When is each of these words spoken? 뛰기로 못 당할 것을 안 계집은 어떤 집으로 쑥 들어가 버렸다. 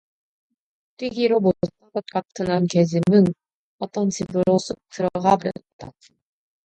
뛰기로 0.97 1.39
못 1.41 1.55
당할 1.77 2.01
것을 2.33 2.49
안 2.51 2.65
계집은 2.65 3.23
어떤 3.77 4.09
집으로 4.09 4.57
쑥 4.57 4.79
들어가 4.89 5.37
버렸다. 5.37 5.93